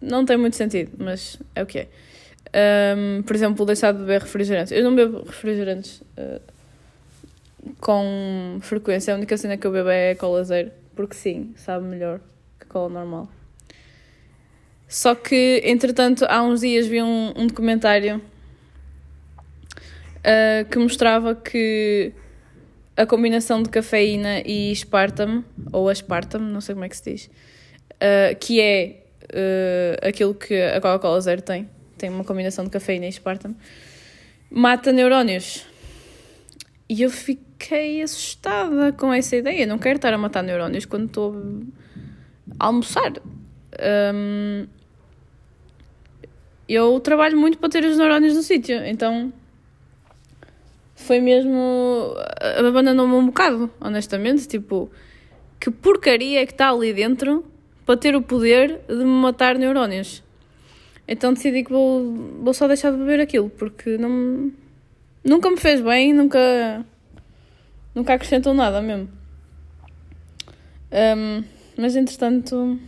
não 0.00 0.24
tem 0.24 0.36
muito 0.36 0.56
sentido, 0.56 0.92
mas 0.98 1.38
é 1.54 1.62
o 1.62 1.66
que 1.66 1.80
é. 1.80 1.88
Um, 2.96 3.22
por 3.22 3.36
exemplo, 3.36 3.66
deixar 3.66 3.92
de 3.92 3.98
beber 3.98 4.22
refrigerantes. 4.22 4.72
Eu 4.72 4.82
não 4.82 4.94
bebo 4.94 5.22
refrigerantes 5.24 6.00
uh, 6.00 6.40
com 7.80 8.58
frequência. 8.62 9.14
A 9.14 9.16
única 9.16 9.36
cena 9.36 9.56
que 9.56 9.66
eu 9.66 9.70
bebo 9.70 9.90
é 9.90 10.14
cola 10.14 10.42
zero. 10.42 10.70
Porque 10.96 11.14
sim, 11.14 11.52
sabe 11.56 11.84
melhor 11.84 12.20
que 12.58 12.66
cola 12.66 12.88
normal. 12.88 13.28
Só 14.90 15.14
que, 15.14 15.62
entretanto, 15.64 16.26
há 16.28 16.42
uns 16.42 16.62
dias 16.62 16.84
vi 16.88 17.00
um, 17.00 17.32
um 17.36 17.46
documentário 17.46 18.20
uh, 20.16 20.68
que 20.68 20.76
mostrava 20.80 21.32
que 21.32 22.12
a 22.96 23.06
combinação 23.06 23.62
de 23.62 23.68
cafeína 23.70 24.40
e 24.40 24.72
espartame, 24.72 25.44
ou 25.72 25.88
aspartame, 25.88 26.52
não 26.52 26.60
sei 26.60 26.74
como 26.74 26.84
é 26.84 26.88
que 26.88 26.96
se 26.96 27.04
diz, 27.08 27.26
uh, 27.26 28.36
que 28.40 28.60
é 28.60 29.04
uh, 29.26 30.08
aquilo 30.08 30.34
que 30.34 30.60
a 30.60 30.80
Coca-Cola 30.80 31.20
Zero 31.20 31.40
tem, 31.40 31.70
tem 31.96 32.10
uma 32.10 32.24
combinação 32.24 32.64
de 32.64 32.70
cafeína 32.70 33.06
e 33.06 33.10
espartame, 33.10 33.54
mata 34.50 34.90
neurónios. 34.92 35.64
E 36.88 37.02
eu 37.02 37.10
fiquei 37.10 38.02
assustada 38.02 38.90
com 38.90 39.14
essa 39.14 39.36
ideia. 39.36 39.64
Não 39.66 39.78
quero 39.78 39.94
estar 39.94 40.12
a 40.12 40.18
matar 40.18 40.42
neurónios 40.42 40.84
quando 40.84 41.04
estou 41.04 41.36
a 42.58 42.66
almoçar. 42.66 43.12
Um, 44.12 44.66
eu 46.74 47.00
trabalho 47.00 47.36
muito 47.36 47.58
para 47.58 47.68
ter 47.68 47.84
os 47.84 47.96
neurónios 47.96 48.34
no 48.34 48.42
sítio, 48.42 48.84
então 48.84 49.32
foi 50.94 51.20
mesmo. 51.20 52.14
abandonou-me 52.58 53.14
um 53.14 53.26
bocado, 53.26 53.70
honestamente. 53.80 54.46
Tipo, 54.46 54.90
que 55.58 55.70
porcaria 55.70 56.40
é 56.40 56.46
que 56.46 56.52
está 56.52 56.70
ali 56.70 56.92
dentro 56.92 57.44
para 57.84 57.96
ter 57.96 58.14
o 58.14 58.22
poder 58.22 58.80
de 58.86 58.94
me 58.94 59.04
matar 59.04 59.56
neurónios. 59.56 60.22
Então 61.08 61.32
decidi 61.32 61.64
que 61.64 61.72
vou, 61.72 62.14
vou 62.40 62.54
só 62.54 62.68
deixar 62.68 62.92
de 62.92 62.98
beber 62.98 63.20
aquilo, 63.20 63.50
porque 63.50 63.98
não, 63.98 64.52
nunca 65.24 65.50
me 65.50 65.56
fez 65.56 65.80
bem, 65.80 66.12
nunca, 66.12 66.86
nunca 67.94 68.14
acrescentou 68.14 68.54
nada 68.54 68.80
mesmo. 68.80 69.08
Um, 70.92 71.42
mas 71.76 71.96
entretanto. 71.96 72.78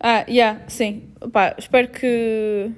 Ah, 0.00 0.24
yeah, 0.26 0.62
sim. 0.66 1.12
Espero 1.58 1.88
que. 1.88 2.72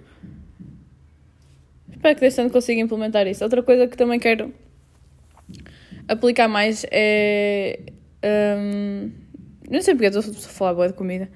Espero 1.93 2.15
que 2.17 2.21
deste 2.21 2.41
ano 2.41 2.51
consiga 2.51 2.81
implementar 2.81 3.29
isso. 3.29 3.45
Outra 3.45 3.63
coisa 3.63 3.87
que 3.87 3.97
também 3.97 4.19
quero 4.19 4.53
aplicar 6.09 6.49
mais 6.49 6.85
é. 6.91 7.79
Um, 8.25 9.13
não 9.71 9.81
sei 9.81 9.95
porque 9.95 10.07
estou 10.07 10.21
a 10.21 10.35
falar 10.35 10.75
boa 10.75 10.89
de 10.89 10.95
comida. 10.95 11.31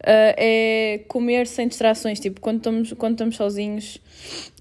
Uh, 0.00 0.32
é 0.36 1.04
comer 1.08 1.46
sem 1.46 1.68
distrações. 1.68 2.20
Tipo, 2.20 2.38
quando 2.42 2.58
estamos, 2.58 2.92
quando 2.92 3.12
estamos 3.12 3.36
sozinhos, 3.36 3.98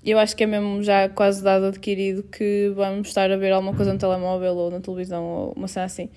eu 0.04 0.18
acho 0.18 0.34
que 0.34 0.44
é 0.46 0.48
mesmo 0.48 0.82
já 0.82 1.10
quase 1.10 1.44
dado 1.44 1.66
adquirido 1.66 2.24
que 2.24 2.72
vamos 2.74 3.10
estar 3.10 3.30
a 3.30 3.36
ver 3.36 3.52
alguma 3.52 3.76
coisa 3.76 3.92
no 3.92 4.00
telemóvel 4.00 4.56
ou 4.56 4.72
na 4.72 4.80
televisão 4.80 5.26
ou 5.26 5.54
uma 5.58 5.68
cena 5.68 5.88
assim. 5.88 6.10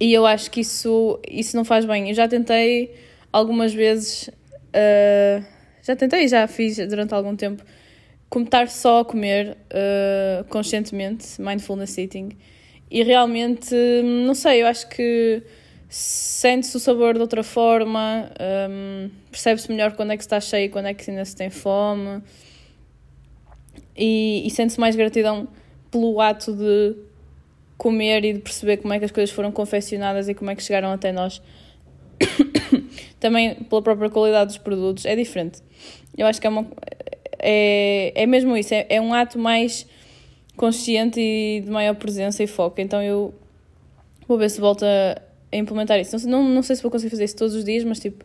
E 0.00 0.12
eu 0.12 0.24
acho 0.24 0.48
que 0.52 0.60
isso, 0.60 1.20
isso 1.28 1.56
não 1.56 1.64
faz 1.64 1.84
bem. 1.84 2.08
Eu 2.08 2.14
já 2.14 2.28
tentei 2.28 3.07
algumas 3.38 3.72
vezes, 3.72 4.28
uh, 4.28 5.44
já 5.82 5.96
tentei, 5.96 6.28
já 6.28 6.46
fiz 6.46 6.76
durante 6.88 7.14
algum 7.14 7.34
tempo, 7.36 7.62
estar 8.36 8.68
só 8.68 9.00
a 9.00 9.04
comer 9.04 9.56
uh, 9.72 10.44
conscientemente, 10.48 11.40
mindfulness 11.40 11.96
eating. 11.96 12.30
E 12.90 13.02
realmente, 13.02 13.74
não 14.24 14.34
sei, 14.34 14.62
eu 14.62 14.66
acho 14.66 14.88
que 14.88 15.42
sente-se 15.88 16.76
o 16.76 16.80
sabor 16.80 17.14
de 17.14 17.20
outra 17.20 17.42
forma, 17.42 18.30
um, 18.70 19.10
percebe-se 19.30 19.70
melhor 19.70 19.92
quando 19.92 20.12
é 20.12 20.16
que 20.16 20.22
está 20.22 20.38
cheio 20.38 20.70
quando 20.70 20.86
é 20.86 20.94
que 20.94 21.10
ainda 21.10 21.24
se 21.24 21.34
tem 21.34 21.48
fome, 21.48 22.22
e, 23.96 24.46
e 24.46 24.50
sente-se 24.50 24.78
mais 24.78 24.94
gratidão 24.94 25.48
pelo 25.90 26.20
ato 26.20 26.52
de 26.52 26.94
comer 27.76 28.24
e 28.24 28.32
de 28.34 28.40
perceber 28.40 28.78
como 28.78 28.92
é 28.92 28.98
que 28.98 29.04
as 29.04 29.10
coisas 29.10 29.34
foram 29.34 29.50
confeccionadas 29.50 30.28
e 30.28 30.34
como 30.34 30.50
é 30.50 30.54
que 30.54 30.62
chegaram 30.62 30.90
até 30.92 31.12
nós. 31.12 31.40
Também 33.20 33.54
pela 33.54 33.82
própria 33.82 34.10
qualidade 34.10 34.48
dos 34.48 34.58
produtos, 34.58 35.04
é 35.04 35.16
diferente. 35.16 35.60
Eu 36.16 36.26
acho 36.26 36.40
que 36.40 36.46
é, 36.46 36.50
uma, 36.50 36.66
é, 37.38 38.12
é 38.14 38.26
mesmo 38.26 38.56
isso, 38.56 38.74
é, 38.74 38.86
é 38.88 39.00
um 39.00 39.12
ato 39.12 39.38
mais 39.38 39.86
consciente 40.56 41.20
e 41.20 41.62
de 41.64 41.70
maior 41.70 41.94
presença 41.94 42.42
e 42.42 42.46
foco. 42.46 42.80
Então 42.80 43.02
eu 43.02 43.34
vou 44.26 44.36
ver 44.36 44.50
se 44.50 44.60
volta 44.60 44.86
a 45.50 45.56
implementar 45.56 45.98
isso. 45.98 46.16
Não, 46.28 46.42
não, 46.42 46.48
não 46.48 46.62
sei 46.62 46.76
se 46.76 46.82
vou 46.82 46.90
conseguir 46.90 47.10
fazer 47.10 47.24
isso 47.24 47.36
todos 47.36 47.54
os 47.54 47.64
dias, 47.64 47.84
mas 47.84 47.98
tipo, 47.98 48.24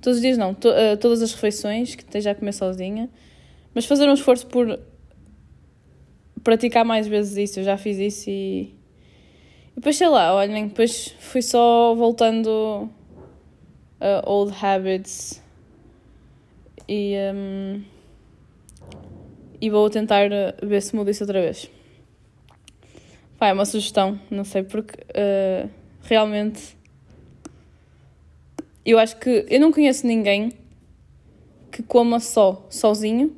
todos 0.00 0.16
os 0.16 0.22
dias 0.22 0.36
não, 0.36 0.52
to, 0.52 0.68
uh, 0.68 0.96
todas 0.98 1.22
as 1.22 1.32
refeições 1.32 1.94
que 1.94 2.02
esteja 2.02 2.32
a 2.32 2.34
comer 2.34 2.52
sozinha, 2.52 3.08
mas 3.74 3.86
fazer 3.86 4.08
um 4.08 4.14
esforço 4.14 4.46
por 4.46 4.78
praticar 6.42 6.84
mais 6.84 7.06
vezes 7.06 7.36
isso. 7.36 7.60
Eu 7.60 7.64
já 7.64 7.76
fiz 7.76 7.98
isso 7.98 8.28
e. 8.28 8.74
E 9.72 9.76
depois 9.76 9.96
sei 9.96 10.08
lá, 10.08 10.34
olhem, 10.34 10.68
depois 10.68 11.14
fui 11.18 11.42
só 11.42 11.94
voltando 11.94 12.88
a 14.00 14.28
old 14.28 14.52
habits 14.62 15.42
e. 16.88 17.14
Um, 17.34 17.82
e 19.60 19.70
vou 19.70 19.88
tentar 19.88 20.28
ver 20.62 20.82
se 20.82 20.94
muda 20.94 21.10
isso 21.10 21.22
outra 21.22 21.40
vez. 21.40 21.70
Pá, 23.38 23.48
é 23.48 23.52
uma 23.52 23.64
sugestão, 23.64 24.20
não 24.30 24.44
sei 24.44 24.62
porque. 24.62 24.94
Uh, 25.10 25.68
realmente. 26.02 26.76
Eu 28.84 28.98
acho 28.98 29.16
que. 29.16 29.46
Eu 29.48 29.60
não 29.60 29.72
conheço 29.72 30.06
ninguém 30.06 30.52
que 31.72 31.82
coma 31.82 32.20
só, 32.20 32.66
sozinho, 32.70 33.36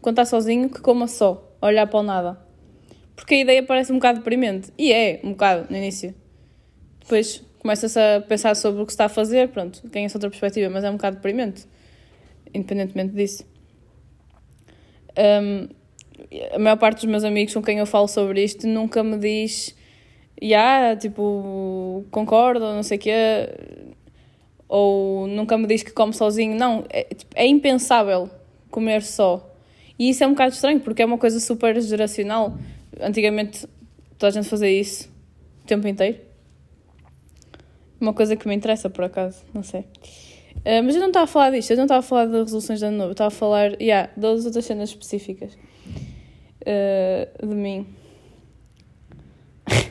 quando 0.00 0.18
está 0.20 0.24
sozinho, 0.24 0.70
que 0.70 0.80
coma 0.80 1.06
só, 1.06 1.52
olhar 1.60 1.86
para 1.86 2.00
o 2.00 2.02
nada. 2.02 2.46
Porque 3.14 3.34
a 3.34 3.40
ideia 3.40 3.62
parece 3.62 3.92
um 3.92 3.96
bocado 3.96 4.18
deprimente. 4.18 4.72
E 4.78 4.92
é, 4.92 5.20
um 5.24 5.30
bocado, 5.30 5.66
no 5.68 5.76
início. 5.76 6.14
Depois 7.00 7.42
começa-se 7.66 7.98
a 7.98 8.20
pensar 8.20 8.54
sobre 8.54 8.80
o 8.80 8.86
que 8.86 8.92
se 8.92 8.94
está 8.94 9.06
a 9.06 9.08
fazer, 9.08 9.48
pronto, 9.48 9.82
ganha-se 9.90 10.16
outra 10.16 10.30
perspectiva, 10.30 10.70
mas 10.70 10.84
é 10.84 10.88
um 10.88 10.92
bocado 10.92 11.16
deprimente, 11.16 11.66
independentemente 12.54 13.12
disso. 13.12 13.44
Um, 15.18 15.68
a 16.54 16.58
maior 16.60 16.76
parte 16.76 16.98
dos 17.00 17.06
meus 17.06 17.24
amigos 17.24 17.52
com 17.52 17.60
quem 17.60 17.78
eu 17.78 17.86
falo 17.86 18.06
sobre 18.06 18.44
isto 18.44 18.68
nunca 18.68 19.02
me 19.02 19.18
diz 19.18 19.74
yeah, 20.40 20.94
tipo, 20.96 22.04
concordo, 22.12 22.60
não 22.60 22.84
sei 22.84 22.98
o 22.98 23.00
quê, 23.00 23.48
ou 24.68 25.26
nunca 25.26 25.58
me 25.58 25.66
diz 25.66 25.82
que 25.82 25.90
come 25.90 26.12
sozinho. 26.12 26.56
Não, 26.56 26.84
é, 26.88 27.02
tipo, 27.02 27.34
é 27.34 27.46
impensável 27.46 28.30
comer 28.70 29.02
só. 29.02 29.52
E 29.98 30.10
isso 30.10 30.22
é 30.22 30.26
um 30.26 30.30
bocado 30.30 30.52
estranho, 30.54 30.78
porque 30.78 31.02
é 31.02 31.06
uma 31.06 31.18
coisa 31.18 31.40
super 31.40 31.80
geracional. 31.80 32.56
Antigamente 33.00 33.66
toda 34.18 34.28
a 34.28 34.30
gente 34.30 34.48
fazia 34.48 34.70
isso 34.70 35.10
o 35.64 35.66
tempo 35.66 35.88
inteiro. 35.88 36.25
Uma 38.00 38.12
coisa 38.12 38.36
que 38.36 38.46
me 38.46 38.54
interessa, 38.54 38.90
por 38.90 39.04
acaso, 39.04 39.44
não 39.54 39.62
sei. 39.62 39.80
Uh, 39.80 40.82
mas 40.84 40.94
eu 40.94 41.00
não 41.00 41.08
estava 41.08 41.24
a 41.24 41.26
falar 41.28 41.50
disto, 41.50 41.70
eu 41.70 41.76
não 41.76 41.84
estava 41.84 42.00
a 42.00 42.02
falar 42.02 42.26
de 42.26 42.36
resoluções 42.36 42.78
de 42.78 42.84
ano 42.84 42.96
novo, 42.96 43.12
estava 43.12 43.28
a 43.28 43.30
falar, 43.30 43.80
yeah, 43.80 44.10
das 44.16 44.44
outras 44.44 44.64
cenas 44.64 44.90
específicas 44.90 45.56
uh, 46.62 47.46
de 47.46 47.54
mim. 47.54 47.86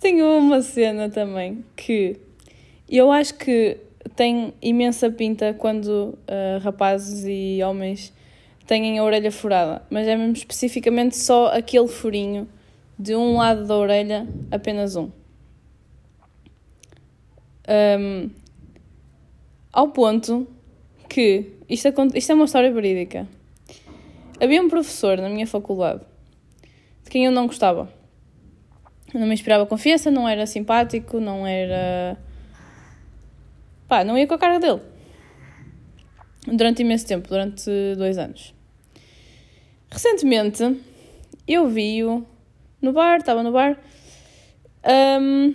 Tenho 0.00 0.26
uma 0.38 0.60
cena 0.60 1.08
também 1.08 1.64
que 1.76 2.16
eu 2.88 3.12
acho 3.12 3.34
que 3.34 3.76
tem 4.16 4.52
imensa 4.60 5.10
pinta 5.10 5.54
quando 5.54 5.88
uh, 5.88 6.58
rapazes 6.62 7.24
e 7.26 7.62
homens 7.62 8.12
têm 8.66 8.98
a 8.98 9.04
orelha 9.04 9.30
furada, 9.30 9.82
mas 9.88 10.06
é 10.06 10.16
mesmo 10.16 10.32
especificamente 10.32 11.16
só 11.16 11.46
aquele 11.48 11.88
furinho 11.88 12.48
de 12.98 13.14
um 13.14 13.36
lado 13.36 13.66
da 13.66 13.76
orelha, 13.76 14.26
apenas 14.50 14.96
um. 14.96 15.10
Um 17.70 18.30
ao 19.72 19.88
ponto 19.88 20.48
que 21.08 21.52
isto, 21.68 21.88
isto 22.14 22.32
é 22.32 22.34
uma 22.34 22.44
história 22.44 22.72
verídica. 22.72 23.28
Havia 24.40 24.60
um 24.60 24.68
professor 24.68 25.18
na 25.18 25.28
minha 25.28 25.46
faculdade 25.46 26.00
de 27.04 27.10
quem 27.10 27.24
eu 27.24 27.32
não 27.32 27.46
gostava 27.46 28.00
não 29.18 29.26
me 29.26 29.34
inspirava 29.34 29.66
confiança, 29.66 30.10
não 30.10 30.28
era 30.28 30.46
simpático, 30.46 31.18
não 31.18 31.46
era. 31.46 32.16
pá, 33.88 34.04
não 34.04 34.16
ia 34.16 34.26
com 34.26 34.34
a 34.34 34.38
cara 34.38 34.60
dele. 34.60 34.80
Durante 36.46 36.82
imenso 36.82 37.06
tempo, 37.06 37.28
durante 37.28 37.70
dois 37.96 38.18
anos. 38.18 38.54
Recentemente, 39.90 40.80
eu 41.46 41.68
vi-o 41.68 42.24
no 42.80 42.92
bar, 42.92 43.18
estava 43.18 43.42
no 43.42 43.52
bar, 43.52 43.78
um, 45.20 45.54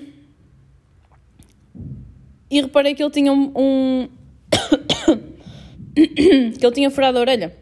e 2.58 2.62
reparei 2.62 2.96
que 2.96 3.04
ele 3.04 3.12
tinha 3.12 3.34
um. 3.34 3.52
um 3.56 4.08
que 5.94 6.66
ele 6.66 6.74
tinha 6.74 6.90
furado 6.90 7.18
a 7.18 7.22
orelha. 7.22 7.56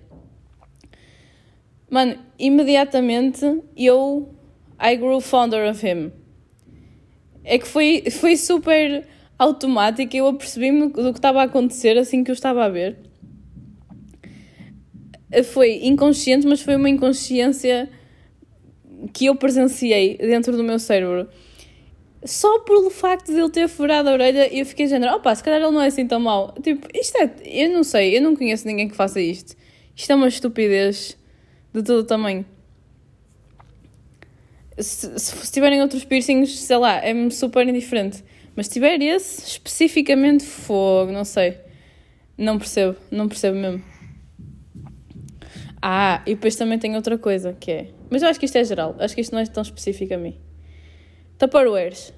Mano, 1.89 2.17
imediatamente 2.37 3.61
eu 3.75 4.33
I 4.79 4.95
grew 4.95 5.19
fonder 5.19 5.69
of 5.69 5.85
him. 5.85 6.11
É 7.43 7.57
que 7.57 7.67
foi, 7.67 8.03
foi 8.09 8.37
super 8.37 9.05
automática, 9.37 10.15
eu 10.15 10.27
apercebi-me 10.27 10.89
do 10.89 11.11
que 11.11 11.19
estava 11.19 11.41
a 11.41 11.45
acontecer 11.45 11.97
assim 11.97 12.23
que 12.23 12.31
eu 12.31 12.33
estava 12.33 12.63
a 12.63 12.69
ver. 12.69 12.97
Foi 15.45 15.83
inconsciente, 15.83 16.45
mas 16.45 16.61
foi 16.61 16.75
uma 16.75 16.89
inconsciência 16.89 17.89
que 19.11 19.25
eu 19.25 19.35
presenciei 19.35 20.17
dentro 20.17 20.55
do 20.55 20.63
meu 20.63 20.77
cérebro. 20.77 21.27
Só 22.25 22.59
pelo 22.59 22.89
facto 22.89 23.33
de 23.33 23.39
ele 23.39 23.49
ter 23.49 23.67
furado 23.67 24.09
a 24.09 24.13
orelha, 24.13 24.53
eu 24.53 24.65
fiquei 24.65 24.87
género, 24.87 25.15
opa, 25.15 25.35
se 25.35 25.43
calhar 25.43 25.61
ele 25.61 25.71
não 25.71 25.81
é 25.81 25.87
assim 25.87 26.07
tão 26.07 26.19
mau. 26.19 26.53
Tipo, 26.61 26.87
isto 26.93 27.17
é. 27.17 27.29
Eu 27.43 27.71
não 27.71 27.83
sei, 27.83 28.17
eu 28.17 28.21
não 28.21 28.35
conheço 28.35 28.65
ninguém 28.65 28.87
que 28.87 28.95
faça 28.95 29.19
isto. 29.19 29.55
Isto 29.95 30.11
é 30.11 30.15
uma 30.15 30.27
estupidez 30.27 31.17
de 31.73 31.83
todo 31.83 31.99
o 31.99 32.03
tamanho. 32.03 32.45
Se, 34.77 35.19
se, 35.19 35.51
tiverem 35.51 35.81
outros 35.81 36.03
piercings, 36.03 36.59
sei 36.59 36.77
lá, 36.77 36.95
é-me 37.03 37.29
super 37.29 37.67
indiferente. 37.67 38.23
Mas 38.55 38.67
se 38.67 38.73
tiver 38.73 39.01
esse, 39.01 39.45
especificamente 39.45 40.43
fogo, 40.45 41.11
não 41.11 41.25
sei. 41.25 41.57
Não 42.37 42.57
percebo, 42.57 42.97
não 43.11 43.27
percebo 43.27 43.57
mesmo. 43.57 43.83
Ah, 45.81 46.23
e 46.25 46.33
depois 46.33 46.55
também 46.55 46.79
tem 46.79 46.95
outra 46.95 47.17
coisa 47.17 47.53
que 47.59 47.71
é. 47.71 47.87
Mas 48.09 48.21
eu 48.21 48.29
acho 48.29 48.39
que 48.39 48.45
isto 48.45 48.57
é 48.57 48.63
geral, 48.63 48.95
acho 48.99 49.13
que 49.13 49.21
isto 49.21 49.33
não 49.33 49.39
é 49.39 49.45
tão 49.45 49.61
específico 49.61 50.13
a 50.13 50.17
mim. 50.17 50.39
Tupperwares. 51.43 52.13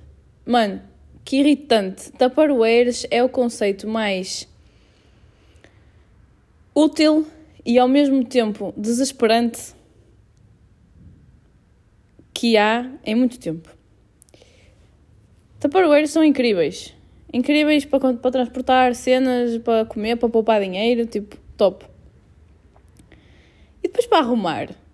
Mano, 0.45 0.83
que 1.23 1.37
irritante. 1.37 2.11
Tupperwares 2.11 3.07
é 3.09 3.23
o 3.23 3.27
conceito 3.27 3.87
mais 3.87 4.47
útil 6.75 7.25
e 7.65 7.79
ao 7.79 7.87
mesmo 7.87 8.23
tempo 8.23 8.71
desesperante 8.77 9.73
que 12.31 12.55
há 12.55 12.87
em 13.03 13.15
muito 13.15 13.39
tempo. 13.39 13.67
Tupperwares 15.59 16.11
são 16.11 16.23
incríveis. 16.23 16.93
Incríveis 17.33 17.83
para, 17.83 18.13
para 18.13 18.31
transportar 18.31 18.93
cenas, 18.93 19.57
para 19.57 19.85
comer, 19.85 20.17
para 20.17 20.29
poupar 20.29 20.61
dinheiro, 20.61 21.07
tipo, 21.07 21.35
top. 21.57 21.83
E 23.81 23.87
depois 23.87 24.05
para 24.05 24.19
arrumar. 24.19 24.84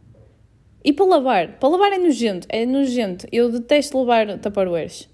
E 0.83 0.91
para 0.91 1.05
lavar. 1.05 1.59
Para 1.59 1.69
lavar 1.69 1.93
é 1.93 1.97
nojento. 1.97 2.47
É 2.49 2.65
nojento. 2.65 3.27
Eu 3.31 3.51
detesto 3.51 3.97
lavar 3.97 4.39
Tupperwares. 4.39 5.09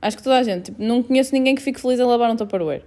Acho 0.00 0.16
que 0.16 0.22
toda 0.22 0.38
a 0.38 0.42
gente. 0.42 0.66
Tipo, 0.66 0.82
não 0.82 1.02
conheço 1.02 1.34
ninguém 1.34 1.54
que 1.54 1.62
fique 1.62 1.80
feliz 1.80 1.98
em 1.98 2.04
lavar 2.04 2.30
um 2.30 2.36
Tupperware. 2.36 2.82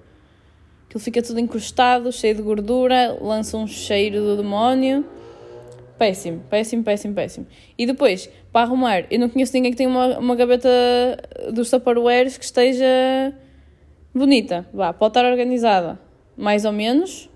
Aquilo 0.87 1.03
fica 1.03 1.21
tudo 1.21 1.39
encrustado, 1.39 2.11
cheio 2.11 2.35
de 2.35 2.41
gordura, 2.41 3.17
lança 3.19 3.57
um 3.57 3.67
cheiro 3.67 4.21
do 4.21 4.37
demónio. 4.37 5.03
Péssimo, 5.97 6.43
péssimo, 6.49 6.83
péssimo, 6.83 7.13
péssimo. 7.13 7.47
E 7.77 7.85
depois, 7.85 8.29
para 8.51 8.61
arrumar, 8.61 9.05
eu 9.09 9.19
não 9.19 9.29
conheço 9.29 9.51
ninguém 9.53 9.71
que 9.71 9.77
tenha 9.77 9.89
uma, 9.89 10.19
uma 10.19 10.35
gaveta 10.35 10.69
dos 11.51 11.69
Tupperwares 11.71 12.37
que 12.37 12.45
esteja 12.45 12.85
bonita. 14.13 14.67
Vá, 14.73 14.93
pode 14.93 15.09
estar 15.09 15.25
organizada, 15.25 15.99
mais 16.37 16.65
ou 16.65 16.71
menos. 16.71 17.29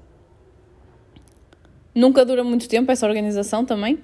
Nunca 1.94 2.24
dura 2.24 2.44
muito 2.44 2.70
tempo 2.70 2.92
essa 2.92 3.08
organização 3.08 3.66
também. 3.66 4.00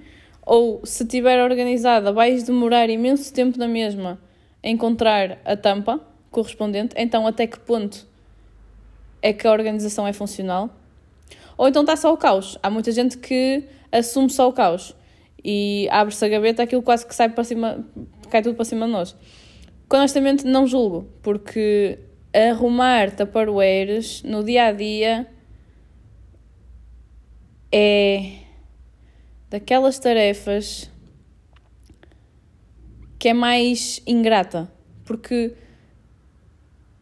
Ou 0.49 0.79
se 0.85 1.03
estiver 1.03 1.43
organizada, 1.43 2.13
vais 2.13 2.43
demorar 2.43 2.89
imenso 2.89 3.33
tempo 3.33 3.59
na 3.59 3.67
mesma 3.67 4.17
a 4.63 4.69
encontrar 4.69 5.39
a 5.43 5.57
tampa 5.57 5.99
correspondente. 6.31 6.95
Então, 6.97 7.27
até 7.27 7.45
que 7.45 7.59
ponto 7.59 8.07
é 9.21 9.33
que 9.33 9.45
a 9.45 9.51
organização 9.51 10.07
é 10.07 10.13
funcional? 10.13 10.69
Ou 11.57 11.67
então 11.67 11.81
está 11.81 11.97
só 11.97 12.13
o 12.13 12.17
caos. 12.17 12.57
Há 12.63 12.69
muita 12.69 12.93
gente 12.93 13.17
que 13.17 13.65
assume 13.91 14.29
só 14.29 14.47
o 14.47 14.53
caos 14.53 14.95
e 15.43 15.85
abre-se 15.91 16.23
a 16.23 16.29
gaveta, 16.29 16.63
aquilo 16.63 16.81
quase 16.81 17.05
que 17.05 17.13
sai 17.13 17.27
para 17.27 17.43
cima, 17.43 17.85
cai 18.29 18.41
tudo 18.41 18.55
para 18.55 18.63
cima 18.63 18.85
de 18.85 18.91
nós. 18.93 19.17
Honestamente 19.91 20.45
não 20.45 20.65
julgo, 20.65 21.09
porque 21.21 21.99
arrumar 22.33 23.11
taparoeiros 23.11 24.23
no 24.23 24.45
dia 24.45 24.67
a 24.67 24.71
dia 24.71 25.27
é 27.69 28.46
daquelas 29.49 29.97
tarefas 29.99 30.89
que 33.19 33.29
é 33.29 33.33
mais 33.33 34.01
ingrata, 34.05 34.71
porque 35.05 35.53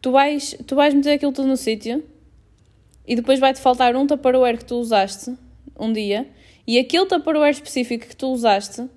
tu 0.00 0.12
vais, 0.12 0.56
tu 0.66 0.74
vais 0.74 0.94
meter 0.94 1.12
aquilo 1.12 1.32
tudo 1.32 1.48
no 1.48 1.56
sítio 1.56 2.02
e 3.06 3.14
depois 3.14 3.38
vai-te 3.38 3.60
faltar 3.60 3.94
um 3.94 4.06
taparoeiro 4.06 4.58
que 4.58 4.64
tu 4.64 4.76
usaste 4.76 5.36
um 5.78 5.92
dia 5.92 6.28
e 6.66 6.78
aquele 6.78 7.06
tupperware 7.06 7.50
específico 7.50 8.06
que 8.06 8.16
tu 8.16 8.28
usaste, 8.28 8.88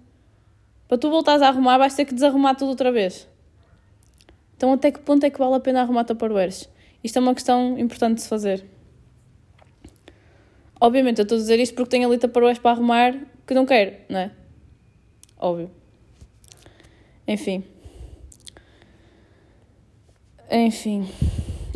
para 0.88 0.98
tu 0.98 1.10
voltares 1.10 1.42
a 1.42 1.50
arrumar, 1.50 1.78
vais 1.78 1.94
ter 1.94 2.06
que 2.06 2.14
desarrumar 2.14 2.56
tudo 2.56 2.70
outra 2.70 2.92
vez. 2.92 3.28
Então, 4.58 4.74
até 4.74 4.92
que 4.92 5.00
ponto 5.00 5.24
é 5.24 5.30
que 5.30 5.38
vale 5.38 5.56
a 5.56 5.60
pena 5.60 5.82
arrumar 5.82 6.04
tupperwares? 6.04 6.68
Isto 7.04 7.18
é 7.18 7.22
uma 7.22 7.34
questão 7.34 7.78
importante 7.78 8.16
de 8.16 8.22
se 8.24 8.28
fazer. 8.28 8.66
Obviamente, 10.82 11.20
eu 11.20 11.24
estou 11.24 11.38
a 11.38 11.42
dizer 11.42 11.60
isto 11.60 11.76
porque 11.76 11.92
tenho 11.92 12.08
ali 12.10 12.18
tupperwares 12.18 12.58
para 12.58 12.72
arrumar 12.72 13.16
que 13.50 13.54
não 13.56 13.66
quero, 13.66 13.98
não 14.08 14.20
é? 14.20 14.32
Óbvio. 15.38 15.70
Enfim. 17.28 17.64
Enfim. 20.50 21.10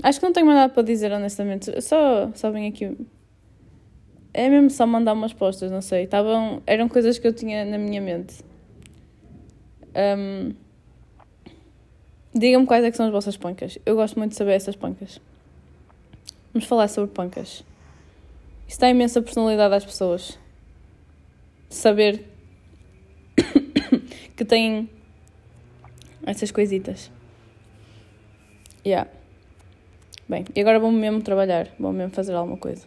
Acho 0.01 0.19
que 0.19 0.25
não 0.25 0.33
tenho 0.33 0.45
mais 0.45 0.57
nada 0.57 0.73
para 0.73 0.83
dizer, 0.83 1.11
honestamente. 1.11 1.81
Só, 1.81 2.31
só 2.33 2.51
vim 2.51 2.67
aqui 2.67 2.95
é 4.33 4.49
mesmo 4.49 4.69
só 4.69 4.87
mandar 4.87 5.13
umas 5.13 5.31
postas, 5.31 5.71
não 5.71 5.81
sei. 5.81 6.05
Estavam, 6.05 6.61
eram 6.65 6.89
coisas 6.89 7.19
que 7.19 7.27
eu 7.27 7.33
tinha 7.33 7.63
na 7.63 7.77
minha 7.77 8.01
mente. 8.01 8.43
Um, 9.95 10.53
Digam-me 12.33 12.65
quais 12.65 12.83
é 12.83 12.91
são 12.91 13.05
as 13.05 13.11
vossas 13.11 13.37
pancas. 13.37 13.77
Eu 13.85 13.95
gosto 13.95 14.17
muito 14.17 14.31
de 14.31 14.37
saber 14.37 14.53
essas 14.53 14.75
pancas. 14.75 15.21
Vamos 16.51 16.67
falar 16.67 16.87
sobre 16.87 17.11
pancas. 17.11 17.63
Isso 18.67 18.79
dá 18.79 18.89
imensa 18.89 19.21
personalidade 19.21 19.75
às 19.75 19.85
pessoas. 19.85 20.39
Saber 21.73 22.23
que 24.37 24.45
têm 24.45 24.87
essas 26.23 26.51
coisitas. 26.51 27.11
Yeah. 28.85 29.09
Bem, 30.29 30.45
e 30.55 30.61
agora 30.61 30.79
vou 30.79 30.91
mesmo 30.91 31.21
trabalhar. 31.23 31.67
Vou 31.79 31.91
mesmo 31.91 32.13
fazer 32.13 32.33
alguma 32.33 32.57
coisa. 32.57 32.85